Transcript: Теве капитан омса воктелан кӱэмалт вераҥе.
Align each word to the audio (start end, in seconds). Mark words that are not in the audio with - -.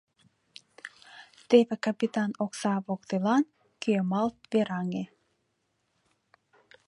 Теве 1.49 1.75
капитан 1.85 2.31
омса 2.43 2.73
воктелан 2.85 3.43
кӱэмалт 3.81 4.37
вераҥе. 4.51 5.03